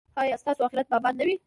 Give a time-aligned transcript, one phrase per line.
[0.21, 1.35] ایا ستاسو اخرت به اباد نه وي؟